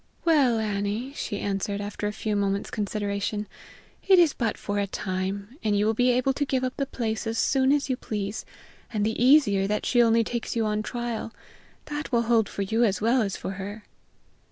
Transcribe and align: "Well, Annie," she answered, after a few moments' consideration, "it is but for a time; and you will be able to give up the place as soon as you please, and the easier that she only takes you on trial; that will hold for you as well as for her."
"Well, 0.25 0.57
Annie," 0.57 1.13
she 1.13 1.37
answered, 1.39 1.79
after 1.79 2.07
a 2.07 2.11
few 2.11 2.35
moments' 2.35 2.71
consideration, 2.71 3.45
"it 4.07 4.17
is 4.17 4.33
but 4.33 4.57
for 4.57 4.79
a 4.79 4.87
time; 4.87 5.59
and 5.63 5.77
you 5.77 5.85
will 5.85 5.93
be 5.93 6.09
able 6.09 6.33
to 6.33 6.43
give 6.43 6.63
up 6.63 6.75
the 6.77 6.87
place 6.87 7.27
as 7.27 7.37
soon 7.37 7.71
as 7.71 7.87
you 7.87 7.95
please, 7.95 8.43
and 8.91 9.05
the 9.05 9.23
easier 9.23 9.67
that 9.67 9.85
she 9.85 10.01
only 10.01 10.23
takes 10.23 10.55
you 10.55 10.65
on 10.65 10.81
trial; 10.81 11.31
that 11.85 12.11
will 12.11 12.23
hold 12.23 12.49
for 12.49 12.63
you 12.63 12.83
as 12.83 12.99
well 12.99 13.21
as 13.21 13.37
for 13.37 13.51
her." 13.61 13.83